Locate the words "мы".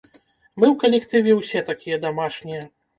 0.59-0.65